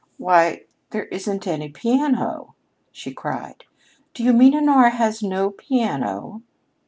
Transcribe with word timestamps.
"Why, 0.17 0.63
there 0.89 1.03
isn't 1.09 1.45
any 1.45 1.69
piano!" 1.69 2.55
she 2.91 3.13
cried. 3.13 3.65
"Do 4.15 4.23
you 4.23 4.33
mean 4.33 4.55
Honora 4.55 4.89
has 4.89 5.21
no 5.21 5.51
piano?" 5.51 6.41